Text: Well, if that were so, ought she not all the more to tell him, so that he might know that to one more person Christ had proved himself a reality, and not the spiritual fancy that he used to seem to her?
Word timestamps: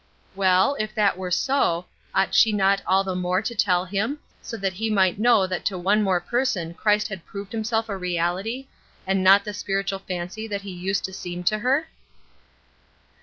Well, 0.35 0.75
if 0.79 0.95
that 0.95 1.15
were 1.15 1.29
so, 1.29 1.85
ought 2.15 2.33
she 2.33 2.51
not 2.51 2.81
all 2.87 3.03
the 3.03 3.13
more 3.13 3.39
to 3.43 3.53
tell 3.53 3.85
him, 3.85 4.17
so 4.41 4.57
that 4.57 4.73
he 4.73 4.89
might 4.89 5.19
know 5.19 5.45
that 5.45 5.63
to 5.65 5.77
one 5.77 6.01
more 6.01 6.19
person 6.19 6.73
Christ 6.73 7.07
had 7.09 7.23
proved 7.23 7.51
himself 7.51 7.87
a 7.87 7.95
reality, 7.95 8.65
and 9.05 9.23
not 9.23 9.43
the 9.45 9.53
spiritual 9.53 9.99
fancy 9.99 10.47
that 10.47 10.61
he 10.63 10.71
used 10.71 11.03
to 11.05 11.13
seem 11.13 11.43
to 11.43 11.59
her? 11.59 11.85